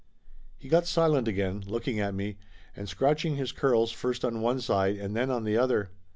[0.57, 2.37] He got silent again, looking at me
[2.75, 5.91] and scratching his curls first on one side and then on the other.